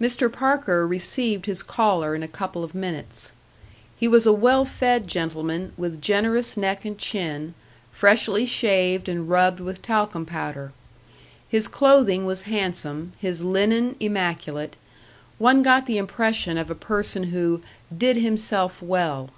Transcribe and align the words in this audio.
Mr. 0.00 0.32
Parker 0.32 0.84
received 0.84 1.46
his 1.46 1.62
caller 1.62 2.16
in 2.16 2.24
a 2.24 2.26
couple 2.26 2.64
of 2.64 2.74
minutes. 2.74 3.30
He 3.96 4.08
was 4.08 4.26
a 4.26 4.32
well 4.32 4.64
fed 4.64 5.06
gentleman 5.06 5.70
with 5.76 6.02
generous 6.02 6.56
neck 6.56 6.84
and 6.84 6.98
chin, 6.98 7.54
freshly 7.92 8.46
shaved 8.46 9.08
and 9.08 9.28
rubbed 9.28 9.60
with 9.60 9.80
talcum 9.80 10.26
powder. 10.26 10.72
His 11.48 11.68
clothing 11.68 12.26
was 12.26 12.42
handsome, 12.50 13.12
his 13.20 13.44
linen 13.44 13.94
immaculate; 14.00 14.74
one 15.38 15.62
got 15.62 15.86
the 15.86 15.98
impression 15.98 16.58
of 16.58 16.68
a 16.68 16.74
person 16.74 17.22
who 17.30 17.62
"did 17.96 18.16
himself 18.16 18.82
well." 18.82 19.30